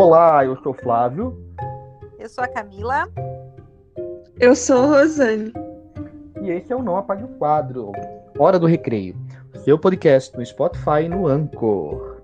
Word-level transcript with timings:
Olá, 0.00 0.44
eu 0.44 0.56
sou 0.62 0.72
Flávio. 0.72 1.36
Eu 2.20 2.28
sou 2.28 2.44
a 2.44 2.46
Camila. 2.46 3.08
Eu 4.38 4.54
sou 4.54 4.86
Rosane. 4.86 5.52
E 6.40 6.50
esse 6.50 6.72
é 6.72 6.76
o 6.76 6.84
Não 6.84 6.96
Apague 6.96 7.24
o 7.24 7.28
Quadro, 7.36 7.90
Hora 8.38 8.60
do 8.60 8.66
Recreio, 8.66 9.16
seu 9.64 9.76
podcast 9.76 10.38
no 10.38 10.46
Spotify 10.46 11.02
e 11.02 11.08
no 11.08 11.26
Anchor. 11.26 12.18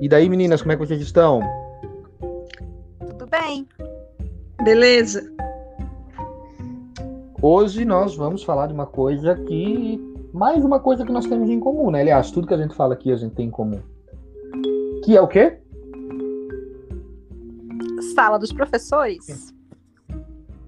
E 0.00 0.08
daí, 0.08 0.28
meninas, 0.28 0.62
como 0.62 0.70
é 0.70 0.76
que 0.76 0.86
vocês 0.86 1.00
estão? 1.00 1.40
Tudo 3.00 3.26
bem. 3.26 3.66
Beleza. 4.62 5.32
Hoje 7.42 7.84
nós 7.84 8.14
vamos 8.14 8.44
falar 8.44 8.68
de 8.68 8.72
uma 8.72 8.86
coisa 8.86 9.34
que. 9.34 9.98
Mais 10.32 10.64
uma 10.64 10.78
coisa 10.78 11.04
que 11.04 11.10
nós 11.10 11.26
temos 11.26 11.50
em 11.50 11.58
comum, 11.58 11.90
né? 11.90 12.02
Aliás, 12.02 12.30
tudo 12.30 12.46
que 12.46 12.54
a 12.54 12.56
gente 12.56 12.76
fala 12.76 12.94
aqui 12.94 13.10
a 13.10 13.16
gente 13.16 13.34
tem 13.34 13.48
em 13.48 13.50
comum. 13.50 13.80
Que 15.02 15.16
é 15.16 15.20
o 15.20 15.26
quê? 15.26 15.59
Sala 18.20 18.38
dos 18.38 18.52
professores. 18.52 19.54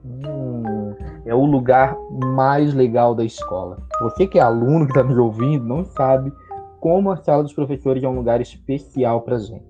Hum, 0.02 0.94
é 1.26 1.34
o 1.34 1.44
lugar 1.44 1.94
mais 2.24 2.72
legal 2.72 3.14
da 3.14 3.26
escola. 3.26 3.76
Você 4.00 4.26
que 4.26 4.38
é 4.38 4.42
aluno 4.42 4.86
que 4.86 4.92
está 4.92 5.02
nos 5.02 5.18
ouvindo 5.18 5.62
não 5.62 5.84
sabe 5.84 6.32
como 6.80 7.10
a 7.10 7.16
sala 7.18 7.42
dos 7.42 7.52
professores 7.52 8.02
é 8.02 8.08
um 8.08 8.14
lugar 8.14 8.40
especial 8.40 9.20
para 9.20 9.36
gente. 9.36 9.66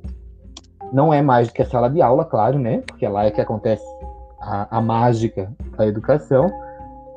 Não 0.93 1.13
é 1.13 1.21
mais 1.21 1.49
do 1.49 1.55
que 1.55 1.61
a 1.61 1.67
sala 1.67 1.91
de 1.91 2.01
aula, 2.01 2.25
claro, 2.25 2.57
né? 2.57 2.85
Porque 2.87 3.09
lá 3.09 3.25
é 3.25 3.33
que 3.33 3.41
acontece 3.41 3.85
a, 4.41 4.79
a 4.79 4.81
mágica 4.81 5.53
da 5.77 5.85
educação. 5.85 6.47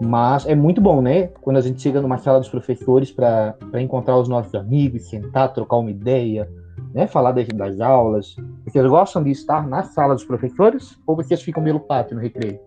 Mas 0.02 0.48
é 0.48 0.56
muito 0.56 0.82
bom, 0.82 1.00
né? 1.00 1.28
Quando 1.44 1.58
a 1.58 1.62
gente 1.62 1.80
chega 1.80 2.02
numa 2.02 2.18
sala 2.18 2.40
dos 2.40 2.50
professores 2.50 3.12
para 3.12 3.56
encontrar 3.76 4.18
os 4.18 4.28
nossos 4.28 4.56
amigos, 4.56 5.10
sentar, 5.10 5.54
trocar 5.54 5.78
uma 5.78 5.92
ideia, 5.92 6.50
né? 6.96 7.06
Falar 7.08 7.34
das, 7.34 7.46
das 7.50 7.82
aulas. 7.82 8.38
Vocês 8.66 8.88
gostam 8.88 9.22
de 9.22 9.30
estar 9.32 9.68
na 9.68 9.84
sala 9.84 10.16
dos 10.16 10.24
professores 10.24 10.98
ou 11.06 11.14
vocês 11.18 11.42
ficam 11.42 11.62
pelo 11.62 11.82
pátio 11.82 12.16
no 12.16 12.22
recreio? 12.22 12.58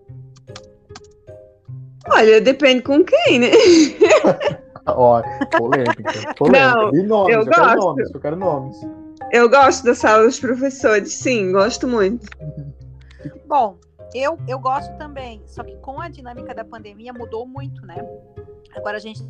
Olha, 2.11 2.39
depende 2.41 2.83
com 2.83 3.03
quem, 3.03 3.39
né? 3.39 3.49
Ó, 4.87 5.23
polêmica, 5.57 6.35
polêmica. 6.37 6.75
Não, 6.75 6.91
De 6.91 7.03
nomes, 7.03 7.35
eu 7.35 7.41
eu, 7.41 7.47
quero 7.47 7.63
gosto. 7.63 7.81
nomes, 7.81 8.15
eu 8.15 8.21
quero 8.21 8.37
nomes. 8.37 8.77
Eu 9.33 9.49
gosto 9.51 9.85
da 9.85 9.95
sala 9.95 10.25
dos 10.25 10.41
professores, 10.41 11.13
sim, 11.13 11.53
gosto 11.53 11.87
muito. 11.87 12.27
Bom, 13.47 13.79
eu, 14.15 14.39
eu 14.47 14.59
gosto 14.59 14.97
também, 14.97 15.43
só 15.47 15.63
que 15.63 15.77
com 15.77 16.01
a 16.01 16.09
dinâmica 16.09 16.55
da 16.55 16.65
pandemia 16.65 17.13
mudou 17.13 17.47
muito, 17.47 17.85
né? 17.85 17.97
Agora 18.75 18.97
a 18.97 19.01
gente 19.01 19.23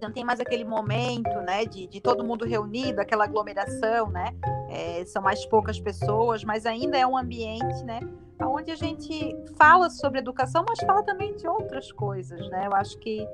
não 0.00 0.12
tem 0.12 0.24
mais 0.24 0.40
aquele 0.40 0.64
momento, 0.64 1.40
né, 1.40 1.64
de, 1.64 1.86
de 1.86 2.00
todo 2.00 2.24
mundo 2.24 2.44
reunido, 2.44 3.00
aquela 3.00 3.24
aglomeração, 3.24 4.10
né? 4.10 4.34
É, 4.68 5.04
são 5.04 5.22
mais 5.22 5.44
poucas 5.46 5.80
pessoas, 5.80 6.44
mas 6.44 6.66
ainda 6.66 6.96
é 6.96 7.06
um 7.06 7.16
ambiente, 7.16 7.84
né, 7.84 8.00
onde 8.46 8.70
a 8.70 8.76
gente 8.76 9.36
fala 9.56 9.90
sobre 9.90 10.18
educação, 10.18 10.64
mas 10.68 10.78
fala 10.80 11.02
também 11.02 11.34
de 11.36 11.46
outras 11.46 11.90
coisas, 11.92 12.48
né? 12.50 12.66
Eu 12.66 12.74
acho 12.74 12.98
que, 12.98 13.26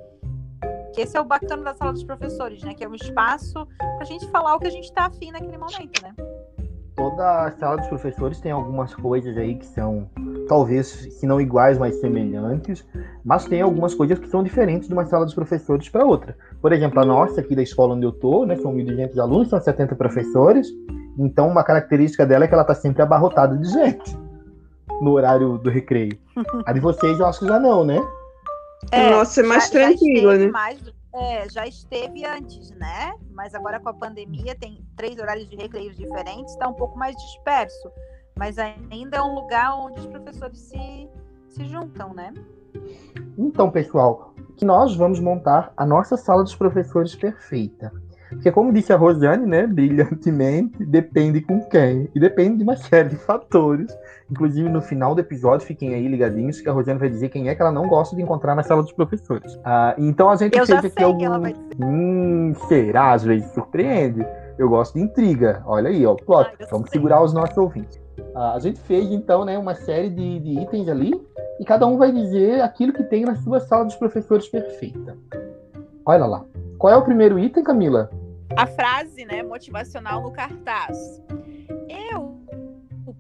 que 0.95 1.01
esse 1.01 1.17
é 1.17 1.21
o 1.21 1.25
bacana 1.25 1.63
da 1.63 1.75
sala 1.75 1.93
dos 1.93 2.05
professores, 2.05 2.63
né? 2.63 2.75
Que 2.75 2.85
é 2.85 2.89
um 2.89 2.95
espaço 2.95 3.67
para 3.77 4.03
a 4.03 4.05
gente 4.05 4.27
falar 4.29 4.55
o 4.55 4.59
que 4.59 4.67
a 4.67 4.71
gente 4.71 4.85
está 4.85 5.07
afim 5.07 5.31
naquele 5.31 5.59
momento, 5.59 6.03
né? 6.03 6.15
Toda 6.95 7.45
a 7.45 7.51
sala 7.53 7.77
dos 7.77 7.89
professores 7.89 8.41
tem 8.41 8.51
algumas 8.51 8.95
coisas 8.95 9.37
aí 9.37 9.57
que 9.57 9.67
são, 9.67 10.09
talvez, 10.49 10.87
se 10.87 11.27
não 11.27 11.39
iguais, 11.39 11.77
mas 11.77 12.01
semelhantes, 12.01 12.87
mas 13.23 13.45
tem 13.45 13.61
algumas 13.61 13.95
coisas 13.95 14.19
que 14.19 14.27
são 14.27 14.43
diferentes 14.43 14.89
de 14.89 14.95
uma 14.95 15.05
sala 15.05 15.27
dos 15.27 15.35
professores 15.35 15.91
para 15.91 16.07
outra. 16.07 16.35
Por 16.67 16.73
exemplo, 16.73 16.99
a 16.99 17.05
nossa 17.05 17.41
aqui 17.41 17.55
da 17.55 17.63
escola 17.63 17.95
onde 17.95 18.05
eu 18.05 18.11
tô, 18.11 18.45
né, 18.45 18.57
são 18.57 18.75
1.200 18.75 19.17
alunos, 19.21 19.49
são 19.51 19.61
70 19.61 19.95
professores, 19.95 20.67
então 21.17 21.47
uma 21.47 21.63
característica 21.63 22.27
dela 22.27 22.43
é 22.45 22.49
que 22.49 22.55
ela 22.55 22.65
está 22.65 22.75
sempre 22.75 23.01
abarrotada 23.03 23.57
de 23.57 23.69
gente 23.71 24.19
no 25.01 25.13
horário 25.13 25.59
do 25.59 25.71
recreio. 25.71 26.19
A 26.67 26.73
de 26.73 26.81
vocês 26.81 27.21
eu 27.21 27.27
acho 27.27 27.39
que 27.39 27.47
já 27.47 27.61
não, 27.61 27.85
né? 27.85 28.01
Nossa, 29.13 29.43
é 29.43 29.45
mais 29.45 29.69
já- 29.69 29.79
já 29.79 29.87
tranquilo, 29.87 30.33
esteve 30.33 30.47
né? 30.47 30.51
mais 30.51 30.81
é, 31.15 31.49
já 31.49 31.67
esteve 31.69 32.25
antes, 32.25 32.73
né? 32.73 33.15
Mas 33.31 33.55
agora 33.55 33.79
com 33.79 33.89
a 33.91 33.95
pandemia 33.95 34.57
tem 34.57 34.85
três 34.97 35.17
horários 35.21 35.49
de 35.49 35.55
recreio 35.55 35.95
diferentes, 35.95 36.53
está 36.53 36.67
um 36.67 36.75
pouco 36.75 36.99
mais 36.99 37.15
disperso. 37.15 37.89
Mas 38.37 38.59
ainda 38.59 39.19
é 39.19 39.23
um 39.23 39.37
lugar 39.37 39.73
onde 39.79 40.01
os 40.01 40.07
professores 40.09 40.59
se, 40.59 41.09
se 41.49 41.65
juntam, 41.69 42.13
né? 42.13 42.35
Então, 43.39 43.71
pessoal, 43.71 44.35
que 44.57 44.65
nós 44.65 44.97
vamos 44.97 45.21
montar 45.21 45.73
a 45.77 45.85
nossa 45.85 46.17
sala 46.17 46.43
dos 46.43 46.55
professores 46.55 47.15
perfeita. 47.15 47.93
Porque, 48.31 48.51
como 48.51 48.73
disse 48.73 48.93
a 48.93 48.97
Rosane, 48.97 49.47
né, 49.47 49.67
brilhantemente, 49.67 50.85
depende 50.85 51.41
com 51.41 51.61
quem. 51.69 52.09
E 52.15 52.19
depende 52.19 52.59
de 52.59 52.63
uma 52.65 52.77
série 52.77 53.11
de 53.11 53.17
fatores. 53.17 53.97
Inclusive, 54.29 54.69
no 54.69 54.83
final 54.83 55.15
do 55.15 55.21
episódio, 55.21 55.65
fiquem 55.67 55.95
aí 55.95 56.09
ligadinhos, 56.09 56.61
que 56.61 56.69
a 56.69 56.73
Rosane 56.73 56.99
vai 56.99 57.09
dizer 57.09 57.29
quem 57.29 57.49
é 57.49 57.55
que 57.55 57.63
ela 57.63 57.71
não 57.71 57.87
gosta 57.87 58.17
de 58.17 58.23
encontrar 58.23 58.57
na 58.57 58.65
sala 58.65 58.83
dos 58.83 58.93
professores. 58.93 59.57
Ah, 59.65 59.95
então, 59.97 60.29
a 60.29 60.37
gente 60.37 60.59
Eu 60.59 60.67
já 60.67 60.81
fez 60.81 60.93
sei 60.93 61.15
quem 61.15 61.25
ela 61.25 61.39
vai 61.39 61.53
dizer. 61.53 61.77
Hum, 61.81 62.53
será? 62.67 63.13
Às 63.13 63.23
vezes 63.23 63.49
surpreende. 63.53 64.27
Eu 64.59 64.69
gosto 64.69 64.95
de 64.95 65.01
intriga. 65.03 65.63
Olha 65.65 65.89
aí, 65.89 66.05
ó, 66.05 66.13
o 66.13 66.17
plot. 66.17 66.51
Ah, 66.61 66.67
Vamos 66.71 66.91
sei. 66.91 66.99
segurar 66.99 67.23
os 67.23 67.33
nossos 67.33 67.57
ouvintes. 67.57 68.01
A 68.37 68.59
gente 68.59 68.79
fez, 68.81 69.11
então, 69.11 69.45
né, 69.45 69.57
uma 69.59 69.75
série 69.75 70.11
de, 70.11 70.41
de 70.41 70.61
itens 70.61 70.89
ali, 70.89 71.13
e 71.59 71.65
cada 71.65 71.87
um 71.87 71.97
vai 71.97 72.13
dizer 72.13 72.61
aquilo 72.61 72.93
que 72.93 73.03
tem 73.03 73.25
na 73.25 73.35
sua 73.37 73.61
sala 73.61 73.85
dos 73.85 73.97
professores 73.97 74.47
perfeita. 74.47 75.17
Olha 76.05 76.27
lá. 76.27 76.45
Qual 76.79 76.93
é 76.93 76.97
o 76.97 77.03
primeiro 77.03 77.39
item, 77.39 77.65
Camila? 77.65 78.11
a 78.57 78.67
frase 78.67 79.25
né, 79.27 79.43
motivacional 79.43 80.23
no 80.23 80.31
cartaz. 80.33 81.23
Eu, 81.89 82.41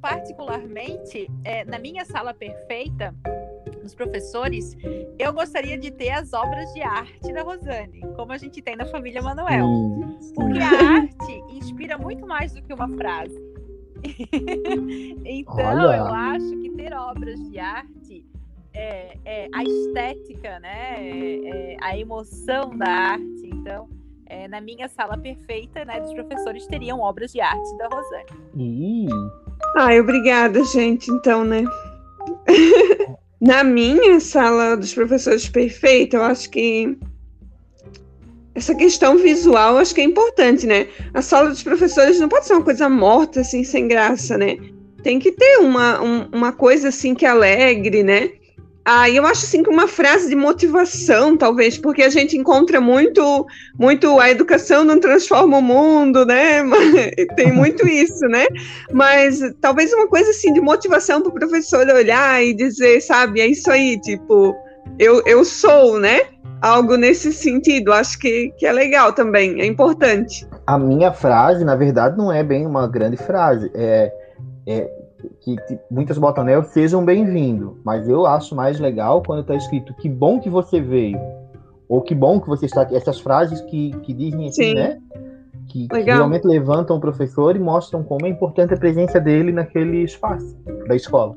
particularmente, 0.01 1.31
é, 1.45 1.65
na 1.65 1.79
minha 1.79 2.05
sala 2.05 2.33
perfeita, 2.33 3.15
os 3.85 3.95
professores, 3.95 4.77
eu 5.19 5.33
gostaria 5.33 5.79
de 5.79 5.91
ter 5.91 6.11
as 6.11 6.33
obras 6.33 6.73
de 6.73 6.83
arte 6.83 7.33
da 7.33 7.43
Rosane, 7.43 8.01
como 8.17 8.33
a 8.33 8.39
gente 8.39 8.63
tem 8.63 8.77
na 8.77 8.87
família 8.87 9.23
Manuel. 9.23 9.67
Sim. 10.21 10.35
Porque 10.35 10.59
a 10.59 10.91
arte 11.01 11.45
inspira 11.51 11.99
muito 11.99 12.27
mais 12.27 12.53
do 12.53 12.63
que 12.63 12.73
uma 12.73 12.89
frase. 12.89 13.46
então, 15.25 15.55
Olha. 15.57 15.97
eu 15.97 16.07
acho 16.07 16.51
que 16.61 16.71
ter 16.71 16.93
obras 16.93 17.39
de 17.49 17.59
arte 17.59 18.25
é, 18.75 19.17
é 19.25 19.49
a 19.53 19.65
estética, 19.65 20.61
né? 20.61 20.97
É, 20.99 21.49
é 21.49 21.77
a 21.81 21.97
emoção 21.99 22.77
da 22.77 22.89
arte. 22.89 23.51
Então, 23.53 23.89
é, 24.27 24.47
na 24.49 24.61
minha 24.61 24.89
sala 24.89 25.17
perfeita, 25.17 25.85
né, 25.85 26.01
dos 26.01 26.13
professores 26.13 26.67
teriam 26.67 27.01
obras 27.01 27.33
de 27.33 27.41
arte 27.41 27.77
da 27.79 27.89
Rosane. 27.89 28.27
Ih, 28.57 29.09
Ai, 29.77 30.01
obrigada, 30.01 30.63
gente, 30.65 31.11
então, 31.11 31.45
né? 31.45 31.65
Na 33.39 33.63
minha 33.63 34.19
sala 34.19 34.77
dos 34.77 34.95
professores 34.95 35.49
perfeita, 35.49 36.17
eu 36.17 36.23
acho 36.23 36.51
que 36.51 36.99
essa 38.57 38.75
questão 38.75 39.19
visual 39.19 39.77
acho 39.77 39.95
que 39.95 40.01
é 40.01 40.05
importante, 40.05 40.67
né? 40.67 40.87
A 41.13 41.21
sala 41.21 41.51
dos 41.51 41.63
professores 41.63 42.19
não 42.19 42.29
pode 42.29 42.47
ser 42.47 42.55
uma 42.55 42.65
coisa 42.65 42.89
morta, 42.89 43.41
assim, 43.41 43.63
sem 43.63 43.87
graça, 43.87 44.39
né? 44.39 44.57
Tem 45.03 45.19
que 45.19 45.31
ter 45.31 45.59
uma, 45.59 46.03
um- 46.03 46.29
uma 46.33 46.53
coisa, 46.53 46.89
assim, 46.89 47.15
que 47.15 47.27
alegre, 47.27 48.03
né? 48.03 48.31
Ah, 48.89 49.11
eu 49.11 49.27
acho, 49.27 49.45
assim, 49.45 49.63
que 49.63 49.69
uma 49.69 49.87
frase 49.89 50.29
de 50.29 50.37
motivação, 50.37 51.37
talvez, 51.37 51.77
porque 51.77 52.03
a 52.03 52.09
gente 52.09 52.37
encontra 52.37 52.81
muito, 52.81 53.45
muito 53.79 54.19
a 54.19 54.31
educação 54.31 54.85
não 54.85 54.99
transforma 54.99 55.59
o 55.59 55.63
mundo, 55.63 56.25
né? 56.25 56.63
Tem 57.37 57.53
muito 57.53 57.87
isso, 57.87 58.27
né? 58.29 58.47
Mas 58.93 59.41
talvez 59.61 59.93
uma 59.93 60.07
coisa 60.07 60.31
assim 60.31 60.53
de 60.53 60.61
motivação 60.61 61.21
para 61.21 61.31
o 61.31 61.35
professor 61.35 61.87
olhar 61.89 62.43
e 62.43 62.55
dizer, 62.55 63.03
sabe, 63.03 63.41
é 63.41 63.49
isso 63.49 63.71
aí, 63.71 64.01
tipo, 64.01 64.55
eu, 64.99 65.21
eu 65.27 65.45
sou, 65.45 65.99
né? 65.99 66.21
Algo 66.63 66.97
nesse 66.97 67.33
sentido, 67.33 67.93
acho 67.93 68.19
que, 68.19 68.51
que 68.57 68.67
é 68.67 68.73
legal 68.73 69.13
também, 69.13 69.61
é 69.61 69.67
importante. 69.67 70.47
a 70.67 70.79
minha 70.79 71.13
frase, 71.13 71.65
na 71.65 71.77
verdade, 71.77 72.17
não 72.17 72.33
é 72.33 72.43
bem 72.43 72.67
uma 72.67 72.89
grande 72.89 73.17
frase. 73.17 73.71
É, 73.75 74.13
é 74.67 74.91
que, 75.41 75.57
que 75.57 75.79
muitas 75.91 76.19
botam, 76.19 76.45
né? 76.45 76.61
Sejam 76.63 77.05
bem-vindos. 77.05 77.75
Mas 77.85 78.09
eu 78.09 78.27
acho 78.27 78.55
mais 78.55 78.79
legal 78.79 79.23
quando 79.23 79.41
está 79.41 79.55
escrito 79.55 79.95
que 79.95 80.09
bom 80.09 80.41
que 80.41 80.51
você 80.51 80.81
veio. 80.81 81.19
Ou 81.89 82.03
que 82.03 82.15
bom 82.15 82.41
que 82.41 82.49
você 82.49 82.67
está 82.67 82.83
aqui. 82.83 82.97
Essas 82.97 83.21
frases 83.21 83.61
que, 83.63 83.93
que 84.03 84.13
dizem 84.13 84.49
assim, 84.49 84.63
Sim. 84.63 84.75
né? 84.75 84.99
Que, 85.69 85.89
que 85.89 86.01
realmente 86.01 86.47
levantam 86.47 86.97
o 86.97 87.01
professor 87.01 87.57
e 87.57 87.59
mostram 87.59 88.03
como 88.03 88.27
é 88.27 88.29
importante 88.29 88.73
a 88.73 88.77
presença 88.77 89.21
dele 89.21 89.53
naquele 89.53 90.05
espaço 90.05 90.57
da 90.87 90.95
escola. 90.95 91.37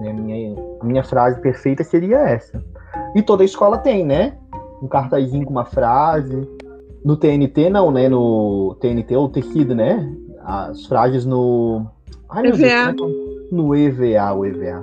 Né, 0.00 0.12
minha, 0.12 0.54
a 0.80 0.84
minha 0.84 1.02
frase 1.02 1.40
perfeita 1.40 1.82
seria 1.82 2.18
essa. 2.18 2.62
E 3.16 3.22
toda 3.22 3.42
escola 3.42 3.78
tem, 3.78 4.04
né? 4.04 4.36
Um 4.82 4.86
cartazinho 4.86 5.46
com 5.46 5.50
uma 5.50 5.64
frase. 5.64 6.46
No 7.02 7.16
TNT, 7.16 7.70
não, 7.70 7.90
né? 7.90 8.10
No 8.10 8.76
TNT 8.78 9.14
é 9.14 9.18
o 9.18 9.30
tecido, 9.30 9.74
né? 9.74 10.06
As 10.44 10.84
frases 10.84 11.24
no. 11.24 11.86
Ai, 12.28 12.42
Deus, 12.42 12.60
EVA. 12.60 12.94
como 12.94 13.10
é 13.10 13.14
é? 13.14 13.24
No 13.50 13.74
EVA, 13.74 14.34
o 14.34 14.44
EVA. 14.44 14.82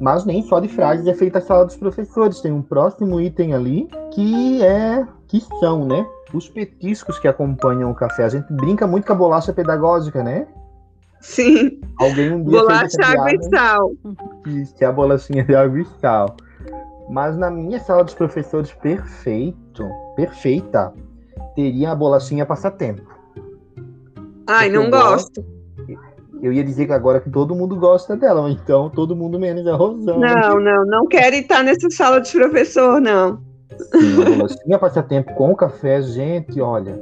Mas 0.00 0.24
nem 0.24 0.42
só 0.42 0.60
de 0.60 0.68
frases 0.68 1.08
é 1.08 1.14
feita 1.14 1.38
a 1.38 1.42
sala 1.42 1.64
dos 1.64 1.74
professores. 1.74 2.40
Tem 2.40 2.52
um 2.52 2.62
próximo 2.62 3.20
item 3.20 3.52
ali 3.52 3.88
que 4.12 4.62
é. 4.62 5.04
que 5.26 5.40
são, 5.58 5.84
né? 5.84 6.06
Os 6.32 6.48
petiscos 6.48 7.18
que 7.18 7.26
acompanham 7.26 7.90
o 7.90 7.94
café. 7.96 8.22
A 8.22 8.28
gente 8.28 8.52
brinca 8.52 8.86
muito 8.86 9.08
com 9.08 9.12
a 9.12 9.16
bolacha 9.16 9.52
pedagógica, 9.52 10.22
né? 10.22 10.46
Sim. 11.20 11.80
Alguém 11.98 12.32
um 12.32 12.44
dia 12.44 12.60
Bolacha, 12.60 12.96
água 13.04 13.32
e 13.32 13.42
sal. 13.42 13.92
Isso, 14.46 14.72
que 14.76 14.84
é 14.84 14.86
a 14.86 14.92
bolachinha 14.92 15.42
de 15.42 15.54
água 15.56 15.80
e 15.80 15.86
sal. 16.00 16.36
Mas 17.12 17.36
na 17.36 17.50
minha 17.50 17.78
sala 17.78 18.02
dos 18.02 18.14
professores, 18.14 18.72
perfeito, 18.72 19.86
perfeita, 20.16 20.94
teria 21.54 21.90
a 21.90 21.94
bolachinha 21.94 22.46
passatempo. 22.46 23.02
Ai, 24.46 24.70
Porque 24.70 24.82
não 24.82 24.90
gosto. 24.90 25.44
Eu 26.42 26.54
ia 26.54 26.64
dizer 26.64 26.86
que 26.86 26.92
agora 26.94 27.20
que 27.20 27.28
todo 27.28 27.54
mundo 27.54 27.76
gosta 27.76 28.16
dela, 28.16 28.50
então 28.50 28.88
todo 28.88 29.14
mundo 29.14 29.38
menos 29.38 29.66
a 29.66 29.76
Rosana. 29.76 30.16
Não, 30.16 30.58
não, 30.58 30.86
não 30.86 31.06
quero 31.06 31.36
estar 31.36 31.62
nessa 31.62 31.90
sala 31.90 32.18
dos 32.18 32.32
professores, 32.32 33.02
não. 33.02 33.42
Sim, 33.78 34.22
a 34.22 34.30
bolachinha 34.30 34.78
passatempo 34.78 35.34
com 35.34 35.54
café, 35.54 36.00
gente, 36.00 36.62
olha. 36.62 36.98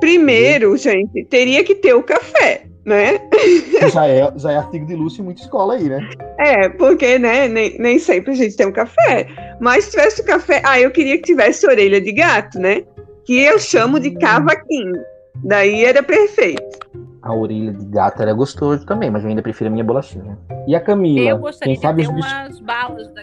Primeiro, 0.00 0.76
gente, 0.76 1.24
teria 1.26 1.62
que 1.62 1.76
ter 1.76 1.94
o 1.94 2.02
café, 2.02 2.66
né? 2.84 3.29
Já 3.92 4.06
é, 4.06 4.32
já 4.36 4.52
é 4.52 4.56
artigo 4.56 4.86
de 4.86 4.94
luxo 4.94 5.20
em 5.20 5.24
muita 5.24 5.42
escola 5.42 5.74
aí, 5.74 5.88
né? 5.88 6.08
É, 6.38 6.68
porque, 6.68 7.18
né, 7.18 7.48
nem, 7.48 7.78
nem 7.78 7.98
sempre 7.98 8.32
a 8.32 8.34
gente 8.34 8.56
tem 8.56 8.66
um 8.66 8.72
café. 8.72 9.26
Mas 9.60 9.84
se 9.84 9.92
tivesse 9.92 10.22
o 10.22 10.24
café. 10.24 10.62
Ah, 10.64 10.78
eu 10.78 10.90
queria 10.90 11.16
que 11.16 11.24
tivesse 11.24 11.66
orelha 11.66 12.00
de 12.00 12.12
gato, 12.12 12.58
né? 12.58 12.82
Que 13.24 13.40
eu 13.40 13.58
chamo 13.58 13.98
de 13.98 14.10
cavaquinho. 14.12 15.02
Daí 15.44 15.84
era 15.84 16.02
perfeito. 16.02 16.78
A 17.22 17.34
orelha 17.34 17.72
de 17.72 17.84
gato 17.86 18.22
era 18.22 18.32
gostoso 18.32 18.86
também, 18.86 19.10
mas 19.10 19.22
eu 19.22 19.28
ainda 19.28 19.42
prefiro 19.42 19.68
a 19.68 19.72
minha 19.72 19.84
bolachinha. 19.84 20.38
E 20.66 20.74
a 20.74 20.80
Camila? 20.80 21.28
Eu 21.28 21.38
gostaria 21.38 21.74
quem 21.74 21.82
sabe 21.82 22.02
de 22.02 22.08
ter 22.08 22.14
umas 22.14 22.60
balas. 22.60 23.12
Da... 23.12 23.22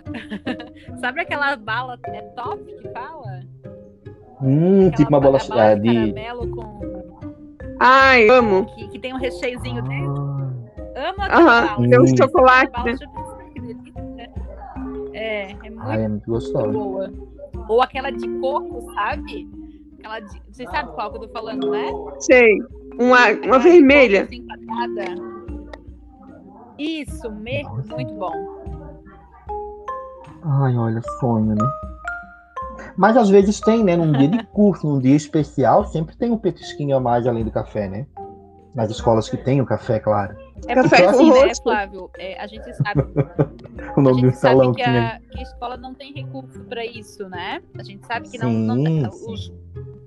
Sabe 1.02 1.22
aquela 1.22 1.56
bala 1.56 1.98
é 2.06 2.22
top 2.22 2.64
que 2.64 2.90
fala? 2.90 3.40
Hum, 4.42 4.88
Aquela 4.88 4.92
tipo 4.92 5.10
uma 5.10 5.20
bala 5.20 5.38
é, 5.38 5.76
de 5.76 5.82
de. 5.82 6.14
caramelo 6.14 6.48
com... 6.50 7.07
Ai, 7.80 8.30
amo. 8.30 8.66
que, 8.76 8.88
que 8.88 9.00
tem 9.00 9.14
um 9.14 9.18
recheiozinho 9.18 9.82
dentro. 9.84 10.24
Amo 10.96 11.22
aquela 11.22 11.76
tem 11.78 12.00
um 12.00 12.18
chocolate, 12.18 12.72
Bala. 12.72 12.90
É, 15.14 15.52
é 15.52 15.70
muito 15.70 15.82
Ai, 15.82 16.04
é 16.04 16.08
muito 16.08 16.30
gostoso. 16.30 16.72
boa. 16.72 17.12
Ou 17.68 17.82
aquela 17.82 18.12
de 18.12 18.28
coco, 18.40 18.94
sabe? 18.94 19.48
Aquela 20.00 20.20
de... 20.20 20.42
Você 20.52 20.66
sabe 20.66 20.92
qual 20.94 21.12
que 21.12 21.18
eu 21.18 21.22
tô 21.22 21.30
falando, 21.30 21.72
né? 21.72 21.92
Sei. 22.20 22.60
Uma, 23.00 23.30
uma 23.46 23.60
vermelha. 23.60 24.24
assim. 24.24 24.46
Isso, 26.78 27.32
mesmo, 27.32 27.84
muito 27.90 28.14
bom. 28.14 28.32
Ai, 30.44 30.78
olha, 30.78 31.02
sonho, 31.20 31.56
né? 31.56 31.70
Mas 32.98 33.16
às 33.16 33.30
vezes 33.30 33.60
tem, 33.62 33.84
né? 33.84 33.96
Num 33.96 34.12
dia 34.12 34.28
de 34.28 34.44
curso, 34.52 34.88
num 34.88 35.00
dia 35.00 35.16
especial, 35.16 35.86
sempre 35.86 36.16
tem 36.18 36.32
um 36.32 36.38
petisquinho 36.38 36.98
a 36.98 37.00
mais 37.00 37.28
além 37.28 37.44
do 37.46 37.52
café, 37.52 37.88
né? 37.88 38.08
Nas 38.74 38.92
escolas 38.92 39.30
que 39.30 39.38
tem 39.38 39.62
o 39.62 39.66
café, 39.66 40.00
claro. 40.00 40.36
É 40.68 40.76
Café 40.76 40.90
porque 40.90 41.04
com 41.04 41.10
assim, 41.10 41.32
né. 41.32 41.56
Flávio? 41.64 42.10
É, 42.18 42.40
a 42.40 42.48
gente 42.48 42.72
sabe, 42.76 43.02
O 43.96 44.00
a 44.00 44.04
nome 44.04 44.22
do 44.24 44.32
salão 44.32 44.74
que, 44.74 44.82
a, 44.82 45.20
que 45.32 45.40
a 45.40 45.42
escola 45.42 45.78
não 45.78 45.94
tem 45.94 46.14
recurso 46.14 46.60
para 46.66 46.86
isso, 46.86 47.28
né? 47.30 47.62
A 47.78 47.84
gente 47.84 48.06
sabe 48.06 48.30
que 48.30 48.38
não, 48.38 48.50
Sim, 48.52 48.66
não 48.66 48.84
tem- 48.84 49.12
sim. 49.12 49.32
os, 49.34 49.54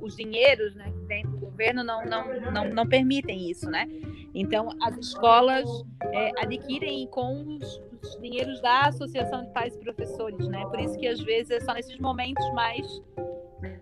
os 0.00 0.16
dinheiros 0.16 0.74
né, 0.74 0.84
que 0.84 1.06
vem 1.06 1.22
do 1.24 1.36
governo 1.38 1.82
não, 1.82 2.04
não, 2.04 2.24
não, 2.52 2.64
não 2.70 2.86
permitem 2.88 3.50
isso, 3.50 3.68
né? 3.70 3.88
Então, 4.34 4.68
as 4.82 4.96
escolas 4.96 5.68
é, 6.12 6.30
adquirem 6.40 7.06
com 7.08 7.56
os, 7.56 7.82
os 8.02 8.20
dinheiros 8.20 8.60
da 8.60 8.86
Associação 8.86 9.44
de 9.44 9.50
Pais 9.50 9.74
e 9.74 9.78
Professores, 9.78 10.46
né? 10.48 10.64
Por 10.66 10.78
isso 10.80 10.96
que, 10.98 11.06
às 11.08 11.20
vezes, 11.20 11.50
é 11.50 11.60
só 11.60 11.74
nesses 11.74 11.98
momentos 11.98 12.44
mais 12.52 12.86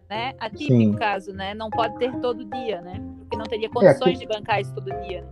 né, 0.08 0.32
atípico 0.40 0.68
Sim. 0.68 0.92
caso, 0.94 1.32
né? 1.34 1.52
Não 1.54 1.68
pode 1.68 1.96
ter 1.98 2.10
todo 2.20 2.44
dia, 2.46 2.80
né? 2.80 3.00
Porque 3.18 3.36
não 3.36 3.44
teria 3.44 3.68
condições 3.68 4.16
aqui- 4.16 4.18
de 4.20 4.26
bancar 4.26 4.60
isso 4.60 4.74
todo 4.74 4.90
dia. 5.02 5.20
né? 5.22 5.28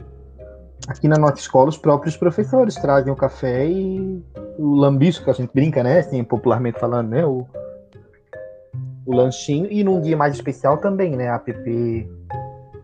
Aqui 0.88 1.08
na 1.08 1.16
nossa 1.16 1.36
escola, 1.40 1.68
os 1.70 1.78
próprios 1.78 2.16
professores 2.16 2.74
trazem 2.76 3.12
o 3.12 3.16
café 3.16 3.66
e 3.66 4.22
o 4.58 4.74
lambisco, 4.74 5.24
que 5.24 5.30
a 5.30 5.32
gente 5.32 5.50
brinca, 5.52 5.82
né? 5.82 5.98
Assim, 6.00 6.22
popularmente 6.22 6.78
falando, 6.78 7.08
né? 7.08 7.24
O, 7.26 7.46
o 9.06 9.14
lanchinho. 9.14 9.66
E 9.72 9.82
num 9.82 10.00
dia 10.00 10.16
mais 10.16 10.34
especial 10.34 10.76
também, 10.78 11.16
né? 11.16 11.28
A 11.28 11.36
APP 11.36 12.08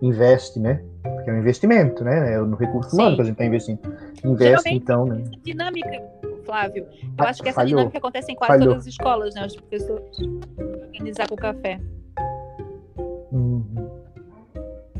investe, 0.00 0.58
né? 0.58 0.82
Porque 1.22 1.30
é 1.30 1.34
um 1.34 1.38
investimento, 1.38 2.02
né? 2.02 2.34
É 2.34 2.38
no 2.38 2.56
recurso 2.56 2.94
humano 2.96 3.10
Sim. 3.10 3.16
que 3.16 3.22
a 3.22 3.24
gente 3.24 3.34
está 3.34 3.44
investindo. 3.44 3.78
Investe, 4.24 4.64
Geralmente, 4.64 4.82
então, 4.82 5.06
né? 5.06 5.22
Essa 5.22 5.42
dinâmica, 5.44 6.02
Flávio, 6.44 6.82
eu 6.82 7.08
Ah, 7.18 7.28
acho 7.28 7.42
que 7.42 7.48
essa 7.48 7.56
falhou. 7.60 7.68
dinâmica 7.68 7.98
acontece 7.98 8.32
em 8.32 8.34
quase 8.34 8.52
Falhou. 8.52 8.68
todas 8.68 8.82
as 8.82 8.86
escolas, 8.88 9.34
né? 9.34 9.46
Os 9.46 9.54
professores 9.56 10.18
organizar 10.86 11.28
com 11.28 11.34
o 11.34 11.38
café. 11.38 11.80
Uhum. 13.30 13.90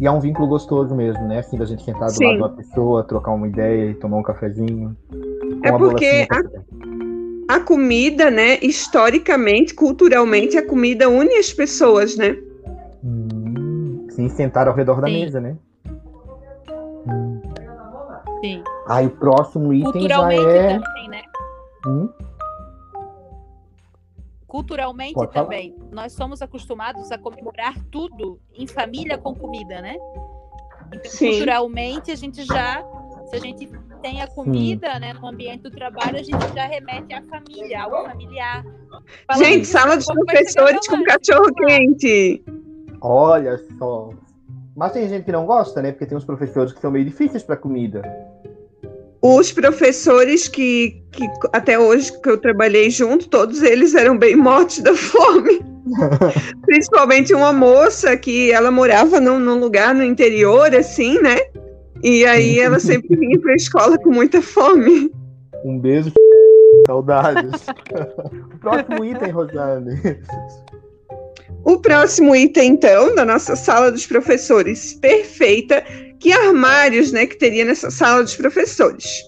E 0.01 0.07
é 0.07 0.11
um 0.11 0.21
vínculo 0.21 0.47
gostoso 0.47 0.95
mesmo, 0.95 1.27
né? 1.27 1.41
Assim, 1.41 1.59
da 1.59 1.65
gente 1.65 1.83
sentar 1.83 2.07
do 2.07 2.13
Sim. 2.13 2.25
lado 2.25 2.37
de 2.37 2.43
uma 2.43 2.49
pessoa, 2.51 3.05
trocar 3.05 3.33
uma 3.33 3.49
ideia 3.49 3.91
e 3.91 3.95
tomar 3.95 4.19
um 4.19 4.23
cafezinho. 4.23 4.97
É 5.65 5.71
Uma 5.71 5.79
porque 5.79 6.27
você. 6.31 6.63
A 7.49 7.61
comida, 7.61 8.31
né, 8.31 8.59
historicamente, 8.63 9.75
culturalmente, 9.75 10.57
a 10.57 10.67
comida 10.67 11.09
une 11.11 11.35
as 11.35 11.53
pessoas, 11.53 12.17
né? 12.17 12.37
Hum, 13.05 14.07
sim, 14.11 14.29
sentar 14.29 14.69
ao 14.69 14.75
redor 14.75 15.01
da 15.01 15.09
Sim. 15.09 15.21
mesa, 15.21 15.41
né? 15.41 15.57
Sim. 18.43 18.63
Aí 18.89 19.07
o 19.07 19.11
próximo 19.11 19.73
item 19.73 20.09
já 20.09 20.17
Culturalmente 20.19 20.43
é. 20.43 20.79
também, 20.79 21.09
né? 21.09 21.23
Hum, 21.87 22.09
Culturalmente 24.53 25.15
Pode 25.15 25.33
falar. 25.33 25.47
também. 25.47 25.75
Nós 25.91 26.13
somos 26.13 26.43
acostumados 26.43 27.11
a 27.11 27.17
comemorar 27.17 27.75
tudo 27.91 28.39
em 28.55 28.67
família 28.67 29.17
com 29.17 29.35
comida, 29.35 29.81
né? 29.81 29.97
Então, 30.93 31.11
Sim. 31.11 31.31
culturalmente, 31.31 32.11
a 32.11 32.15
gente 32.15 32.45
já, 32.45 32.85
se 33.31 33.37
a 33.37 33.39
gente 33.39 33.67
tem 34.03 34.21
a 34.21 34.27
comida, 34.27 34.99
né, 34.99 35.15
no 35.15 35.27
ambiente 35.27 35.63
do 35.63 35.71
trabalho, 35.71 36.17
a 36.19 36.23
gente 36.23 36.55
já 36.55 36.67
remete 36.67 37.15
à 37.15 37.23
família, 37.23 37.85
ao 37.85 38.05
familiar. 38.05 38.63
Falando 39.27 39.43
Gente, 39.43 39.67
sala 39.67 39.99
ser 39.99 40.13
professores 40.13 40.87
com 40.87 41.03
cachorro 41.03 41.55
quente. 41.55 42.45
olha 43.01 43.57
só. 43.79 44.11
Mas 44.77 44.93
tem 44.93 45.09
gente 45.09 45.25
que 45.25 45.33
não 45.33 45.47
gosta, 45.47 45.81
né? 45.81 45.93
Porque 45.93 46.05
tem 46.05 46.19
uns 46.19 46.27
professores 46.27 46.75
que 46.75 46.81
são 46.81 46.91
meio 46.91 47.07
difíceis 47.07 47.43
para 47.43 47.57
comida. 47.57 48.03
Os 49.23 49.53
professores 49.53 50.49
que, 50.49 51.01
que 51.13 51.29
até 51.53 51.79
hoje 51.79 52.13
que 52.21 52.29
eu 52.29 52.39
trabalhei 52.39 52.91
junto, 52.91 53.29
todos 53.29 53.63
eles 53.63 53.95
eram 53.95 54.19
bem 54.19 54.35
mortos 54.35 54.81
da 54.81 54.95
fome. 54.97 55.61
Principalmente 56.67 57.33
uma 57.33 57.53
moça 57.53 58.17
que 58.17 58.51
ela 58.51 58.71
morava 58.71 59.21
num, 59.21 59.39
num 59.39 59.59
lugar 59.59 59.95
no 59.95 60.03
interior, 60.03 60.75
assim, 60.75 61.21
né? 61.21 61.37
E 62.03 62.25
aí 62.25 62.59
ela 62.59 62.81
sempre 62.81 63.17
vinha 63.17 63.39
para 63.41 63.53
a 63.53 63.57
escola 63.57 63.99
com 63.99 64.11
muita 64.11 64.43
fome. 64.43 65.13
Um 65.65 65.79
beijo, 65.79 66.13
saudades. 66.87 67.63
o 68.55 68.59
próximo 68.59 69.05
item, 69.05 69.31
Rosane. 69.31 70.01
O 71.65 71.79
próximo 71.79 72.35
item, 72.35 72.73
então, 72.73 73.15
da 73.15 73.25
nossa 73.25 73.55
sala 73.55 73.93
dos 73.93 74.05
professores 74.05 74.95
perfeita, 74.95 75.85
que 76.23 76.33
armários, 76.33 77.11
né, 77.11 77.27
que 77.27 77.37
teria 77.37 77.65
nessa 77.65 77.91
sala 77.91 78.23
dos 78.23 78.37
professores. 78.37 79.23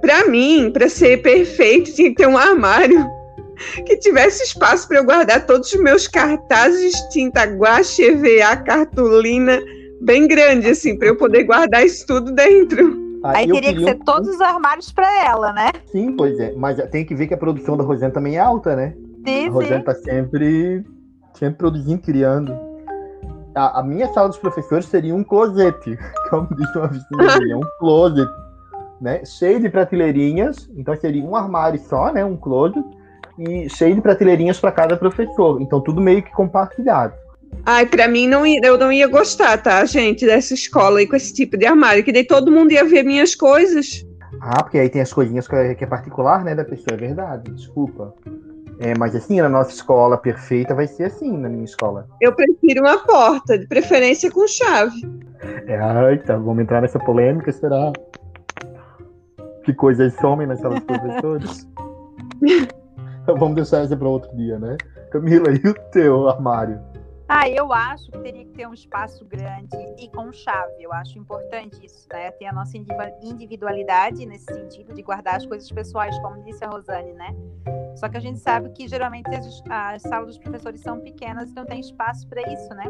Para 0.00 0.26
mim, 0.26 0.70
para 0.72 0.88
ser 0.88 1.22
perfeito, 1.22 1.94
tinha 1.94 2.10
que 2.10 2.16
ter 2.16 2.26
um 2.26 2.36
armário 2.36 3.06
que 3.86 3.96
tivesse 3.98 4.42
espaço 4.42 4.88
para 4.88 4.98
eu 4.98 5.04
guardar 5.04 5.46
todos 5.46 5.72
os 5.72 5.80
meus 5.80 6.08
cartazes, 6.08 6.92
tinta 7.10 7.44
guache, 7.44 8.02
EVA, 8.02 8.56
cartolina, 8.56 9.60
bem 10.00 10.26
grande, 10.26 10.68
assim, 10.70 10.96
para 10.98 11.08
eu 11.08 11.16
poder 11.16 11.44
guardar 11.44 11.84
isso 11.86 12.04
tudo 12.06 12.32
dentro. 12.32 13.06
Ah, 13.22 13.38
Aí 13.38 13.48
eu 13.48 13.54
teria 13.54 13.74
que 13.74 13.84
ser 13.84 13.94
um- 13.96 14.04
todos 14.04 14.28
os 14.28 14.40
armários 14.40 14.90
para 14.92 15.24
ela, 15.24 15.52
né? 15.52 15.70
Sim, 15.90 16.12
pois 16.16 16.38
é. 16.38 16.52
Mas 16.56 16.78
tem 16.90 17.04
que 17.04 17.14
ver 17.14 17.26
que 17.28 17.34
a 17.34 17.38
produção 17.38 17.76
da 17.76 17.84
Rosane 17.84 18.12
também 18.12 18.36
é 18.36 18.40
alta, 18.40 18.74
né? 18.76 18.94
A 19.24 19.28
Sim, 19.28 19.48
Rosane 19.50 19.78
sim. 19.80 19.84
tá 19.84 19.94
sempre, 19.94 20.84
sempre 21.34 21.58
produzindo, 21.58 22.00
criando. 22.02 22.67
A, 23.58 23.80
a 23.80 23.82
minha 23.82 24.06
sala 24.12 24.28
dos 24.28 24.38
professores 24.38 24.86
seria 24.86 25.14
um 25.14 25.24
closet, 25.24 25.98
como 26.30 26.48
disse 26.54 26.78
uma 26.78 26.86
vizinha 26.86 27.56
um 27.56 27.68
closet, 27.80 28.30
né? 29.00 29.24
Cheio 29.24 29.60
de 29.60 29.68
prateleirinhas, 29.68 30.70
então 30.76 30.94
seria 30.96 31.24
um 31.24 31.34
armário 31.34 31.78
só, 31.80 32.12
né? 32.12 32.24
Um 32.24 32.36
closet, 32.36 32.84
e 33.38 33.68
cheio 33.68 33.94
de 33.96 34.00
prateleirinhas 34.00 34.60
para 34.60 34.70
cada 34.72 34.96
professor. 34.96 35.60
Então 35.60 35.80
tudo 35.80 36.00
meio 36.00 36.22
que 36.22 36.30
compartilhado. 36.32 37.14
Ai, 37.64 37.86
para 37.86 38.06
mim 38.06 38.28
não 38.28 38.46
ia- 38.46 38.60
eu 38.62 38.78
não 38.78 38.92
ia 38.92 39.08
gostar, 39.08 39.56
tá, 39.58 39.84
gente, 39.84 40.24
dessa 40.24 40.54
escola 40.54 41.00
aí 41.00 41.06
com 41.06 41.16
esse 41.16 41.34
tipo 41.34 41.56
de 41.56 41.66
armário, 41.66 42.04
que 42.04 42.12
daí 42.12 42.24
todo 42.24 42.52
mundo 42.52 42.72
ia 42.72 42.84
ver 42.84 43.02
minhas 43.02 43.34
coisas. 43.34 44.04
Ah, 44.40 44.62
porque 44.62 44.78
aí 44.78 44.88
tem 44.88 45.00
as 45.02 45.12
coisinhas 45.12 45.48
que 45.48 45.56
é, 45.56 45.74
que 45.74 45.82
é 45.82 45.86
particular, 45.86 46.44
né, 46.44 46.54
da 46.54 46.64
pessoa, 46.64 46.94
é 46.94 46.96
verdade, 46.96 47.50
desculpa. 47.52 48.14
É, 48.80 48.96
mas 48.96 49.14
assim, 49.16 49.40
na 49.40 49.48
nossa 49.48 49.70
escola 49.70 50.16
perfeita 50.16 50.74
vai 50.74 50.86
ser 50.86 51.04
assim, 51.04 51.36
na 51.36 51.48
minha 51.48 51.64
escola. 51.64 52.06
Eu 52.20 52.32
prefiro 52.32 52.82
uma 52.82 52.98
porta, 52.98 53.58
de 53.58 53.66
preferência 53.66 54.30
com 54.30 54.46
chave. 54.46 55.00
É, 55.66 55.76
ai, 55.76 56.18
tá, 56.18 56.36
vamos 56.36 56.62
entrar 56.62 56.80
nessa 56.80 56.98
polêmica, 56.98 57.50
será? 57.50 57.92
Que 59.64 59.74
coisas 59.74 60.14
somem 60.14 60.46
na 60.46 60.56
sala 60.56 60.76
dos 60.76 60.84
professores? 60.84 61.68
vamos 63.26 63.56
deixar 63.56 63.82
essa 63.82 63.96
para 63.96 64.08
outro 64.08 64.34
dia, 64.36 64.58
né? 64.58 64.76
Camila, 65.10 65.50
e 65.50 65.68
o 65.68 65.74
teu 65.90 66.28
armário? 66.28 66.80
Ah, 67.28 67.48
eu 67.48 67.72
acho 67.72 68.10
que 68.10 68.18
teria 68.20 68.44
que 68.44 68.52
ter 68.52 68.66
um 68.66 68.72
espaço 68.72 69.22
grande 69.26 69.76
e 69.98 70.08
com 70.08 70.32
chave. 70.32 70.82
Eu 70.82 70.92
acho 70.94 71.18
importante 71.18 71.84
isso, 71.84 72.08
né? 72.10 72.30
Ter 72.30 72.46
a 72.46 72.52
nossa 72.52 72.78
individualidade 73.22 74.24
nesse 74.24 74.46
sentido 74.46 74.94
de 74.94 75.02
guardar 75.02 75.36
as 75.36 75.44
coisas 75.44 75.70
pessoais, 75.70 76.18
como 76.20 76.42
disse 76.42 76.64
a 76.64 76.68
Rosane, 76.68 77.12
né? 77.12 77.36
Só 77.98 78.08
que 78.08 78.16
a 78.16 78.20
gente 78.20 78.38
sabe 78.38 78.70
que 78.70 78.86
geralmente 78.86 79.28
as, 79.34 79.62
as 79.68 80.02
salas 80.02 80.28
dos 80.28 80.38
professores 80.38 80.80
são 80.80 81.00
pequenas 81.00 81.50
e 81.50 81.54
não 81.54 81.66
tem 81.66 81.80
espaço 81.80 82.28
para 82.28 82.40
isso, 82.52 82.68
né? 82.70 82.84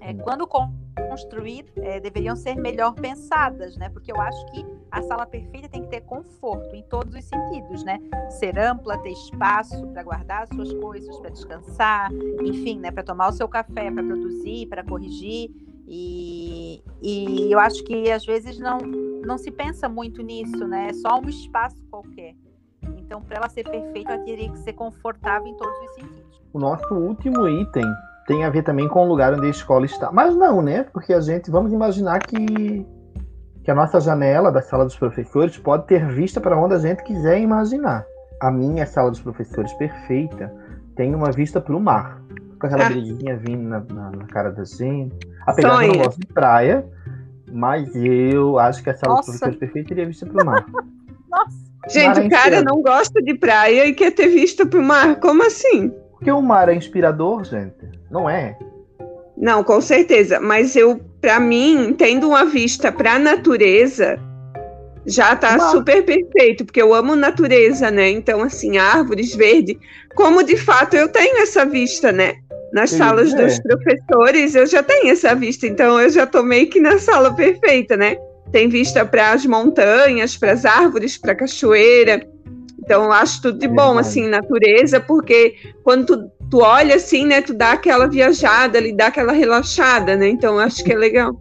É, 0.00 0.14
quando 0.14 0.46
construir, 0.46 1.64
é, 1.76 1.98
deveriam 1.98 2.36
ser 2.36 2.54
melhor 2.54 2.94
pensadas, 2.94 3.76
né? 3.76 3.88
Porque 3.88 4.12
eu 4.12 4.20
acho 4.20 4.46
que 4.52 4.64
a 4.90 5.02
sala 5.02 5.26
perfeita 5.26 5.68
tem 5.68 5.82
que 5.82 5.88
ter 5.88 6.02
conforto 6.02 6.76
em 6.76 6.82
todos 6.84 7.12
os 7.14 7.24
sentidos, 7.24 7.82
né? 7.82 7.98
Ser 8.30 8.56
ampla, 8.56 8.98
ter 8.98 9.10
espaço 9.10 9.84
para 9.88 10.02
guardar 10.04 10.42
as 10.44 10.50
suas 10.50 10.72
coisas, 10.74 11.18
para 11.18 11.30
descansar, 11.30 12.12
enfim, 12.44 12.78
né? 12.78 12.92
Para 12.92 13.02
tomar 13.02 13.28
o 13.28 13.32
seu 13.32 13.48
café, 13.48 13.90
para 13.90 14.04
produzir, 14.04 14.66
para 14.66 14.84
corrigir. 14.84 15.50
E, 15.88 16.82
e 17.02 17.50
eu 17.50 17.58
acho 17.58 17.82
que 17.82 18.10
às 18.10 18.24
vezes 18.24 18.60
não, 18.60 18.78
não 18.78 19.38
se 19.38 19.50
pensa 19.50 19.88
muito 19.88 20.22
nisso, 20.22 20.68
né? 20.68 20.90
É 20.90 20.92
só 20.92 21.18
um 21.18 21.28
espaço 21.28 21.76
qualquer. 21.90 22.43
Então, 23.04 23.20
para 23.20 23.36
ela 23.36 23.48
ser 23.48 23.64
perfeita, 23.68 24.12
ela 24.12 24.24
teria 24.24 24.50
que 24.50 24.58
ser 24.58 24.72
confortável 24.72 25.46
em 25.46 25.54
todos 25.54 25.74
os 25.78 25.94
sentidos. 25.94 26.42
O 26.52 26.58
nosso 26.58 26.94
último 26.94 27.46
item 27.46 27.84
tem 28.26 28.44
a 28.44 28.50
ver 28.50 28.62
também 28.62 28.88
com 28.88 29.04
o 29.04 29.08
lugar 29.08 29.34
onde 29.34 29.46
a 29.46 29.50
escola 29.50 29.84
está. 29.84 30.10
Mas 30.10 30.34
não, 30.34 30.62
né? 30.62 30.84
Porque 30.84 31.12
a 31.12 31.20
gente, 31.20 31.50
vamos 31.50 31.72
imaginar 31.72 32.20
que, 32.20 32.86
que 33.62 33.70
a 33.70 33.74
nossa 33.74 34.00
janela 34.00 34.50
da 34.50 34.62
sala 34.62 34.84
dos 34.84 34.96
professores 34.96 35.58
pode 35.58 35.86
ter 35.86 36.06
vista 36.06 36.40
para 36.40 36.58
onde 36.58 36.74
a 36.74 36.78
gente 36.78 37.02
quiser 37.02 37.38
imaginar. 37.38 38.06
A 38.40 38.50
minha 38.50 38.86
sala 38.86 39.10
dos 39.10 39.20
professores 39.20 39.72
perfeita 39.74 40.52
tem 40.96 41.14
uma 41.14 41.30
vista 41.30 41.60
para 41.60 41.76
o 41.76 41.80
mar. 41.80 42.22
Com 42.58 42.66
aquela 42.66 42.86
ah. 42.86 42.90
brisinha 42.90 43.36
vindo 43.36 43.68
na, 43.68 43.80
na, 43.80 44.10
na, 44.12 44.26
cara 44.28 44.50
da 44.50 44.64
gente. 44.64 45.14
Apesar 45.46 45.78
de 45.78 45.84
eu 45.84 45.92
não 45.92 46.04
gosto 46.04 46.20
de 46.20 46.26
praia, 46.26 46.86
mas 47.52 47.94
eu 47.94 48.58
acho 48.58 48.82
que 48.82 48.88
a 48.88 48.94
sala 48.94 49.16
Nossa. 49.16 49.30
dos 49.30 49.38
professores 49.40 49.58
perfeita 49.58 49.88
teria 49.90 50.06
vista 50.06 50.24
para 50.24 50.42
o 50.42 50.46
mar. 50.46 50.64
Nossa! 51.28 51.73
Gente, 51.88 52.20
o 52.20 52.30
cara 52.30 52.62
não 52.62 52.82
gosta 52.82 53.20
de 53.22 53.34
praia 53.34 53.86
e 53.86 53.92
quer 53.92 54.10
ter 54.12 54.28
vista 54.28 54.64
para 54.64 54.80
o 54.80 54.82
mar. 54.82 55.20
Como 55.20 55.44
assim? 55.44 55.92
Porque 56.12 56.30
o 56.30 56.40
mar 56.40 56.68
é 56.68 56.74
inspirador, 56.74 57.44
gente. 57.44 57.88
Não 58.10 58.28
é? 58.28 58.56
Não, 59.36 59.62
com 59.62 59.80
certeza. 59.80 60.40
Mas 60.40 60.74
eu, 60.76 61.00
para 61.20 61.38
mim, 61.40 61.94
tendo 61.96 62.28
uma 62.28 62.44
vista 62.44 62.90
para 62.90 63.14
a 63.14 63.18
natureza, 63.18 64.18
já 65.06 65.36
tá 65.36 65.58
super 65.70 66.02
perfeito, 66.04 66.64
porque 66.64 66.80
eu 66.80 66.94
amo 66.94 67.14
natureza, 67.14 67.90
né? 67.90 68.10
Então, 68.10 68.42
assim, 68.42 68.78
árvores 68.78 69.34
verdes, 69.34 69.76
como 70.14 70.42
de 70.42 70.56
fato 70.56 70.94
eu 70.94 71.08
tenho 71.08 71.38
essa 71.38 71.66
vista, 71.66 72.10
né? 72.10 72.34
Nas 72.72 72.90
Sim, 72.90 72.98
salas 72.98 73.32
é. 73.32 73.36
dos 73.36 73.60
professores, 73.60 74.54
eu 74.54 74.66
já 74.66 74.82
tenho 74.82 75.12
essa 75.12 75.34
vista, 75.34 75.66
então 75.66 76.00
eu 76.00 76.10
já 76.10 76.26
tô 76.26 76.42
meio 76.42 76.68
que 76.68 76.80
na 76.80 76.98
sala 76.98 77.32
perfeita, 77.32 77.96
né? 77.96 78.16
Tem 78.54 78.68
vista 78.68 79.04
para 79.04 79.32
as 79.32 79.44
montanhas, 79.44 80.36
para 80.36 80.52
as 80.52 80.64
árvores, 80.64 81.18
para 81.18 81.32
a 81.32 81.34
cachoeira. 81.34 82.24
Então, 82.78 83.02
eu 83.02 83.10
acho 83.10 83.42
tudo 83.42 83.58
de 83.58 83.66
bom, 83.66 83.98
assim, 83.98 84.28
natureza, 84.28 85.00
porque 85.00 85.56
quando 85.82 86.06
tu, 86.06 86.30
tu 86.48 86.58
olha 86.60 86.94
assim, 86.94 87.26
né, 87.26 87.42
tu 87.42 87.52
dá 87.52 87.72
aquela 87.72 88.06
viajada 88.06 88.78
ali, 88.78 88.96
dá 88.96 89.08
aquela 89.08 89.32
relaxada, 89.32 90.14
né? 90.14 90.28
Então, 90.28 90.54
eu 90.54 90.60
acho 90.60 90.84
que 90.84 90.92
é 90.92 90.96
legal. 90.96 91.36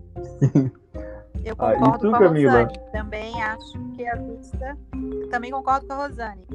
Eu 1.45 1.55
ah, 1.59 1.73
concordo 1.73 1.85
ah, 1.85 1.99
tu, 1.99 2.09
com 2.09 2.15
a 2.15 2.19
Camila? 2.19 2.51
Rosane. 2.63 2.79
Também 2.91 3.43
acho 3.43 3.91
que 3.95 4.07
a 4.07 4.15
vista. 4.15 4.77
Também 5.29 5.51
concordo 5.51 5.85
com 5.85 5.93
a 5.93 6.07
Rosane. 6.07 6.47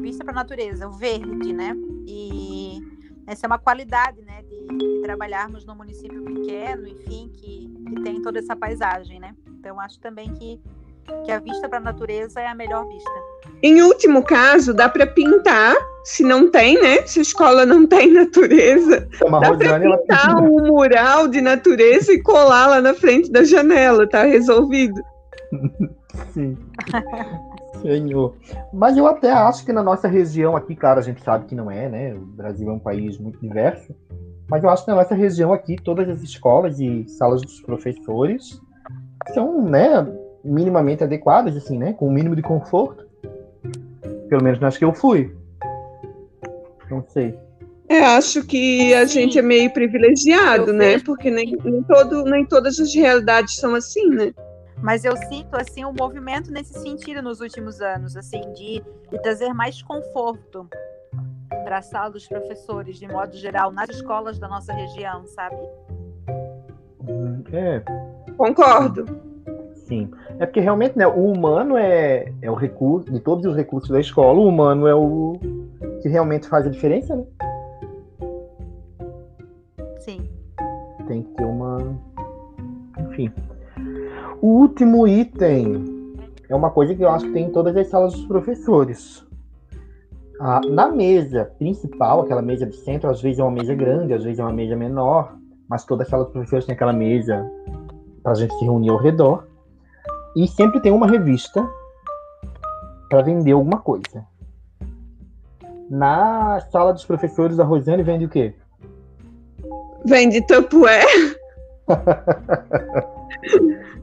Vista 0.00 0.22
para 0.22 0.34
a 0.34 0.36
natureza, 0.36 0.86
o 0.86 0.92
verde, 0.92 1.52
né? 1.52 1.74
E 2.06 2.78
essa 3.26 3.46
é 3.46 3.48
uma 3.48 3.58
qualidade, 3.58 4.22
né? 4.22 4.42
De, 4.42 4.78
de 4.78 5.02
trabalharmos 5.02 5.66
num 5.66 5.74
município 5.74 6.22
pequeno, 6.22 6.86
enfim, 6.86 7.32
que, 7.32 7.68
que 7.88 8.02
tem 8.02 8.22
toda 8.22 8.38
essa 8.38 8.54
paisagem, 8.54 9.18
né? 9.18 9.34
Então, 9.64 9.80
acho 9.80 9.98
também 9.98 10.30
que 10.34 10.60
que 11.24 11.30
a 11.30 11.38
vista 11.38 11.68
para 11.68 11.78
a 11.78 11.82
natureza 11.82 12.40
é 12.40 12.46
a 12.46 12.54
melhor 12.54 12.86
vista. 12.86 13.10
Em 13.62 13.82
último 13.82 14.22
caso, 14.22 14.72
dá 14.72 14.88
para 14.88 15.06
pintar, 15.06 15.74
se 16.02 16.22
não 16.22 16.50
tem, 16.50 16.80
né? 16.80 17.06
Se 17.06 17.18
a 17.18 17.22
escola 17.22 17.66
não 17.66 17.86
tem 17.86 18.12
natureza, 18.12 19.08
é 19.20 19.30
dá 19.30 19.54
para 19.54 19.78
pintar 19.98 20.42
um 20.42 20.66
mural 20.66 21.28
de 21.28 21.40
natureza 21.40 22.12
e 22.12 22.22
colar 22.22 22.66
lá 22.66 22.80
na 22.80 22.94
frente 22.94 23.30
da 23.30 23.42
janela, 23.42 24.08
tá 24.08 24.24
resolvido. 24.24 25.02
Sim. 26.32 26.56
Senhor. 27.82 28.34
Mas 28.72 28.96
eu 28.96 29.06
até 29.06 29.30
acho 29.30 29.64
que 29.64 29.72
na 29.72 29.82
nossa 29.82 30.08
região 30.08 30.56
aqui, 30.56 30.74
claro, 30.74 31.00
a 31.00 31.02
gente 31.02 31.22
sabe 31.22 31.46
que 31.46 31.54
não 31.54 31.70
é, 31.70 31.88
né? 31.88 32.14
O 32.14 32.20
Brasil 32.20 32.68
é 32.68 32.72
um 32.72 32.78
país 32.78 33.18
muito 33.18 33.38
diverso. 33.40 33.94
Mas 34.48 34.62
eu 34.62 34.70
acho 34.70 34.84
que 34.84 34.90
na 34.90 34.96
nossa 34.96 35.14
região 35.14 35.52
aqui, 35.52 35.76
todas 35.76 36.08
as 36.08 36.22
escolas 36.22 36.78
e 36.80 37.06
salas 37.08 37.42
dos 37.42 37.60
professores 37.60 38.60
são, 39.32 39.62
né, 39.62 40.06
minimamente 40.44 41.02
adequadas, 41.02 41.56
assim, 41.56 41.78
né? 41.78 41.94
Com 41.94 42.06
o 42.06 42.08
um 42.08 42.12
mínimo 42.12 42.36
de 42.36 42.42
conforto. 42.42 43.06
Pelo 44.28 44.42
menos 44.42 44.60
nas 44.60 44.76
que 44.76 44.84
eu 44.84 44.92
fui. 44.92 45.34
Não 46.90 47.04
sei. 47.08 47.38
É, 47.88 48.00
acho 48.04 48.44
que 48.44 48.94
a 48.94 49.06
Sim. 49.06 49.20
gente 49.20 49.38
é 49.38 49.42
meio 49.42 49.72
privilegiado, 49.72 50.70
eu 50.70 50.74
né? 50.74 50.98
Porque 51.00 51.30
nem, 51.30 51.56
nem, 51.64 51.82
todo, 51.82 52.24
nem 52.24 52.44
todas 52.44 52.78
as 52.80 52.94
realidades 52.94 53.56
são 53.56 53.74
assim, 53.74 54.08
né? 54.08 54.32
Mas 54.82 55.04
eu 55.04 55.16
sinto 55.16 55.54
assim 55.54 55.84
um 55.84 55.92
movimento 55.92 56.50
nesse 56.50 56.78
sentido 56.78 57.22
nos 57.22 57.40
últimos 57.40 57.80
anos, 57.80 58.16
assim, 58.16 58.40
de, 58.52 58.82
de 59.10 59.22
trazer 59.22 59.52
mais 59.54 59.80
conforto 59.82 60.68
para 61.64 61.78
a 61.78 61.82
sala 61.82 62.10
dos 62.10 62.26
professores, 62.26 62.98
de 62.98 63.06
modo 63.06 63.34
geral, 63.36 63.70
nas 63.70 63.88
escolas 63.88 64.38
da 64.38 64.48
nossa 64.48 64.72
região, 64.72 65.26
sabe? 65.26 65.56
É. 67.52 67.82
Concordo. 68.36 69.06
Sim. 69.86 70.10
É 70.38 70.46
porque 70.46 70.60
realmente, 70.60 70.96
né, 70.98 71.06
o 71.06 71.30
humano 71.30 71.76
é, 71.76 72.32
é 72.42 72.50
o 72.50 72.54
recurso, 72.54 73.12
de 73.12 73.20
todos 73.20 73.44
os 73.44 73.56
recursos 73.56 73.90
da 73.90 74.00
escola, 74.00 74.38
o 74.38 74.48
humano 74.48 74.86
é 74.86 74.94
o 74.94 75.38
que 76.02 76.08
realmente 76.08 76.48
faz 76.48 76.66
a 76.66 76.70
diferença, 76.70 77.16
né? 77.16 77.24
Sim. 79.98 80.28
Tem 81.06 81.22
que 81.22 81.30
ter 81.30 81.44
uma. 81.44 81.78
Enfim. 82.98 83.30
O 84.42 84.48
último 84.48 85.06
item 85.06 85.84
é 86.48 86.54
uma 86.54 86.70
coisa 86.70 86.94
que 86.94 87.02
eu 87.02 87.10
acho 87.10 87.26
que 87.26 87.32
tem 87.32 87.46
em 87.46 87.52
todas 87.52 87.76
as 87.76 87.88
salas 87.88 88.12
dos 88.12 88.26
professores. 88.26 89.24
Ah, 90.40 90.60
na 90.68 90.88
mesa 90.88 91.50
principal, 91.58 92.22
aquela 92.22 92.42
mesa 92.42 92.66
de 92.66 92.76
centro, 92.76 93.08
às 93.08 93.22
vezes 93.22 93.38
é 93.38 93.42
uma 93.42 93.52
mesa 93.52 93.74
grande, 93.74 94.12
às 94.12 94.24
vezes 94.24 94.38
é 94.38 94.42
uma 94.42 94.52
mesa 94.52 94.76
menor, 94.76 95.36
mas 95.68 95.84
toda 95.84 96.04
sala 96.04 96.24
dos 96.24 96.32
professores 96.32 96.66
tem 96.66 96.74
aquela 96.74 96.92
mesa 96.92 97.50
para 98.24 98.32
a 98.32 98.34
gente 98.34 98.52
se 98.58 98.64
reunir 98.64 98.88
ao 98.88 98.96
redor. 98.96 99.46
E 100.34 100.48
sempre 100.48 100.80
tem 100.80 100.90
uma 100.90 101.06
revista 101.06 101.64
para 103.08 103.22
vender 103.22 103.52
alguma 103.52 103.78
coisa. 103.78 104.26
Na 105.88 106.60
sala 106.72 106.92
dos 106.92 107.04
professores, 107.04 107.60
a 107.60 107.64
Rosane 107.64 108.02
vende 108.02 108.24
o 108.24 108.28
quê? 108.28 108.54
Vende 110.04 110.44
Tupperware. 110.46 111.36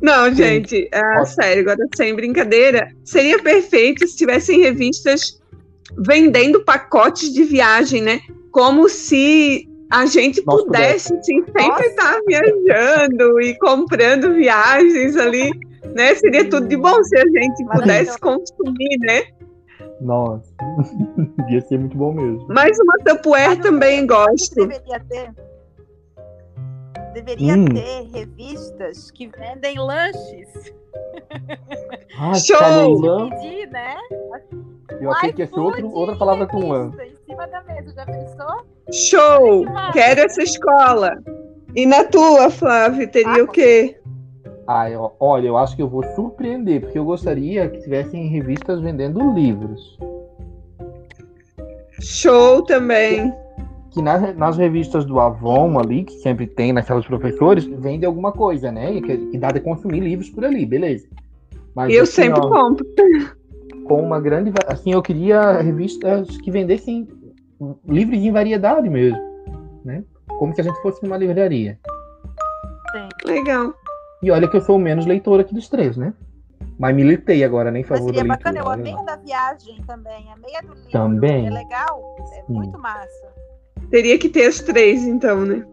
Não, 0.01 0.33
gente, 0.33 0.87
é, 0.91 1.25
sério, 1.25 1.63
agora 1.63 1.87
sem 1.95 2.15
brincadeira. 2.15 2.87
Seria 3.03 3.41
perfeito 3.41 4.07
se 4.07 4.15
tivessem 4.15 4.61
revistas 4.61 5.41
vendendo 5.97 6.63
pacotes 6.63 7.33
de 7.33 7.43
viagem, 7.43 8.01
né? 8.01 8.21
Como 8.51 8.87
se 8.87 9.67
a 9.91 10.05
gente 10.05 10.43
Nossa, 10.45 10.63
pudesse, 10.63 11.13
assim, 11.13 11.43
sempre 11.45 11.87
estar 11.87 12.13
tá 12.13 12.21
viajando 12.27 13.41
e 13.41 13.57
comprando 13.59 14.33
viagens 14.33 15.15
ali 15.17 15.51
né? 15.93 16.15
Seria 16.15 16.49
tudo 16.49 16.67
de 16.67 16.77
bom 16.77 17.03
se 17.03 17.17
a 17.17 17.25
gente 17.25 17.65
pudesse 17.65 18.17
consumir, 18.19 18.97
né? 19.01 19.23
Nossa, 19.99 20.51
ia 21.49 21.61
ser 21.61 21.79
muito 21.79 21.97
bom 21.97 22.13
mesmo. 22.13 22.47
Mas 22.49 22.77
uma 22.79 22.97
Tupperware 23.05 23.59
também 23.61 24.07
gosto. 24.07 24.55
Deveria 24.55 24.99
ter. 25.07 25.31
Deveria 27.13 27.53
hum. 27.55 27.65
ter 27.65 28.09
revistas 28.13 29.11
que 29.11 29.27
vendem 29.27 29.77
lanches. 29.77 30.73
Ah, 32.17 32.33
Show! 32.33 33.29
Pedir, 33.29 33.67
né? 33.69 33.95
Eu 34.99 35.11
achei 35.11 35.33
que 35.33 35.41
ia 35.41 35.47
ser 35.47 35.59
outro, 35.59 35.91
outra 35.91 36.15
palavra 36.15 36.45
com 36.45 36.69
lã. 36.69 36.91
Em 37.03 37.15
cima 37.25 37.47
da 37.47 37.63
mesa, 37.63 37.93
já 37.93 38.05
pensou? 38.05 38.65
Show! 38.91 39.65
Quero 39.93 40.21
essa 40.21 40.43
escola. 40.43 41.17
E 41.75 41.85
na 41.85 42.03
tua, 42.03 42.49
Flávia, 42.49 43.07
teria 43.07 43.41
ah, 43.41 43.43
o 43.43 43.47
quê? 43.47 43.97
Ah, 44.67 44.89
eu, 44.89 45.11
olha, 45.19 45.47
eu 45.47 45.57
acho 45.57 45.75
que 45.75 45.81
eu 45.81 45.87
vou 45.87 46.03
surpreender, 46.15 46.81
porque 46.81 46.99
eu 46.99 47.05
gostaria 47.05 47.69
que 47.69 47.81
tivessem 47.81 48.27
revistas 48.27 48.79
vendendo 48.81 49.33
livros. 49.33 49.97
Show 51.99 52.63
também. 52.63 53.33
Que 53.91 54.01
nas, 54.01 54.35
nas 54.37 54.57
revistas 54.57 55.03
do 55.05 55.19
Avon 55.19 55.77
ali, 55.77 56.03
que 56.05 56.13
sempre 56.19 56.47
tem 56.47 56.71
naquelas 56.71 57.05
professores, 57.05 57.65
vende 57.65 58.05
alguma 58.05 58.31
coisa, 58.31 58.71
né? 58.71 58.93
E 58.93 59.01
que, 59.01 59.17
que 59.17 59.37
dá 59.37 59.51
de 59.51 59.59
consumir 59.59 59.99
livros 59.99 60.29
por 60.29 60.45
ali, 60.45 60.65
beleza. 60.65 61.07
Mas, 61.75 61.93
eu 61.93 62.03
assim, 62.03 62.13
sempre 62.23 62.39
ó, 62.41 62.49
compro. 62.49 62.85
Com 63.85 64.01
uma 64.01 64.19
grande. 64.19 64.51
Assim, 64.67 64.93
eu 64.93 65.01
queria 65.01 65.61
revistas 65.61 66.37
que 66.37 66.49
vendessem 66.49 67.07
livros 67.87 68.17
em 68.17 68.31
variedade 68.31 68.89
mesmo. 68.89 69.19
né? 69.83 70.03
Como 70.39 70.53
se 70.55 70.61
a 70.61 70.63
gente 70.63 70.81
fosse 70.81 71.03
numa 71.03 71.17
livraria. 71.17 71.77
Sim. 72.93 73.09
Legal. 73.29 73.73
E 74.23 74.31
olha 74.31 74.47
que 74.47 74.55
eu 74.55 74.61
sou 74.61 74.77
o 74.77 74.79
menos 74.79 75.05
leitor 75.05 75.39
aqui 75.39 75.53
dos 75.53 75.67
três, 75.67 75.97
né? 75.97 76.13
Mas 76.79 76.95
militei 76.95 77.43
agora, 77.43 77.69
nem 77.71 77.81
Mas 77.83 77.89
favor 77.89 78.11
da 78.11 78.19
seria 78.19 78.33
leitura. 78.33 78.53
bacana, 78.53 78.59
eu 78.59 78.71
amei 78.71 79.05
da 79.05 79.15
viagem 79.17 79.81
também, 79.85 80.31
amei 80.31 80.55
a 80.55 80.61
do 80.61 80.73
livro. 80.73 80.91
Também. 80.91 81.47
É 81.47 81.49
legal, 81.49 82.15
é 82.33 82.41
Sim. 82.43 82.53
muito 82.53 82.77
massa. 82.79 83.40
Teria 83.89 84.17
que 84.17 84.29
ter 84.29 84.45
as 84.45 84.59
três, 84.59 85.03
então, 85.05 85.45
né? 85.45 85.65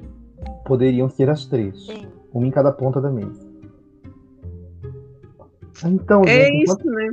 Poderiam 0.65 1.09
ser 1.09 1.31
as 1.31 1.47
três. 1.47 1.87
Sim. 1.87 2.07
Uma 2.33 2.47
em 2.47 2.51
cada 2.51 2.73
ponta 2.73 3.01
da 3.01 3.11
mesa. 3.11 3.49
Então, 5.85 6.23
É 6.25 6.47
gente, 6.47 6.65
isso, 6.65 6.73
enquanto, 6.75 6.91
né? 6.91 7.09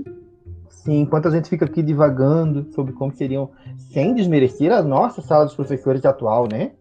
sim, 0.70 1.00
enquanto 1.02 1.28
a 1.28 1.32
gente 1.32 1.50
fica 1.50 1.66
aqui 1.66 1.84
divagando 1.84 2.72
sobre 2.74 2.94
como 2.94 3.14
seriam, 3.16 3.52
sem 3.92 4.14
desmerecer 4.16 4.72
a 4.72 4.82
nossa 4.82 5.22
sala 5.22 5.46
dos 5.46 5.56
professores 5.56 6.04
atual, 6.04 6.48
né? 6.52 6.72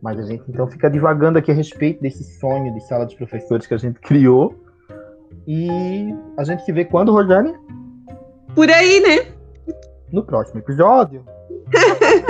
Mas 0.00 0.18
a 0.20 0.22
gente 0.22 0.44
então 0.48 0.68
fica 0.68 0.88
divagando 0.88 1.38
aqui 1.38 1.50
a 1.50 1.54
respeito 1.54 2.00
desse 2.00 2.22
sonho 2.38 2.72
de 2.72 2.80
sala 2.86 3.04
dos 3.04 3.14
professores 3.14 3.66
que 3.66 3.74
a 3.74 3.78
gente 3.78 3.98
criou. 4.00 4.54
E 5.46 6.14
a 6.36 6.44
gente 6.44 6.62
se 6.64 6.70
vê 6.70 6.84
quando, 6.84 7.10
Rosane? 7.10 7.54
Por 8.54 8.70
aí, 8.70 9.00
né? 9.00 9.32
No 10.12 10.22
próximo 10.22 10.60
episódio. 10.60 11.24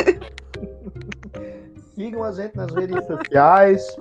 Sigam 1.98 2.22
a 2.22 2.30
gente 2.30 2.56
nas 2.56 2.72
redes 2.72 3.04
sociais. 3.08 3.96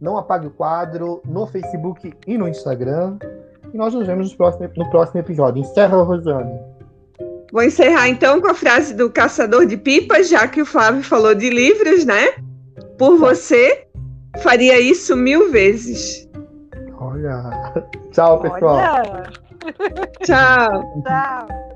Não 0.00 0.16
apague 0.16 0.46
o 0.46 0.50
quadro 0.50 1.20
no 1.24 1.48
Facebook 1.48 2.14
e 2.24 2.38
no 2.38 2.46
Instagram. 2.46 3.18
E 3.74 3.76
nós 3.76 3.92
nos 3.92 4.06
vemos 4.06 4.30
no 4.30 4.36
próximo, 4.36 4.70
no 4.76 4.88
próximo 4.88 5.20
episódio. 5.20 5.60
Encerra, 5.60 6.00
Rosane. 6.00 6.60
Vou 7.52 7.64
encerrar 7.64 8.08
então 8.08 8.40
com 8.40 8.46
a 8.46 8.54
frase 8.54 8.94
do 8.94 9.10
Caçador 9.10 9.66
de 9.66 9.76
Pipas, 9.76 10.28
já 10.28 10.46
que 10.46 10.62
o 10.62 10.66
Flávio 10.66 11.02
falou 11.02 11.34
de 11.34 11.50
livros, 11.50 12.04
né? 12.04 12.34
Por 12.96 13.18
você, 13.18 13.84
faria 14.40 14.78
isso 14.78 15.16
mil 15.16 15.50
vezes. 15.50 16.28
Olha. 17.00 17.72
Tchau, 18.12 18.40
pessoal. 18.40 18.76
Olha, 18.76 19.22
Tchau. 20.22 21.02
tchau. 21.02 21.69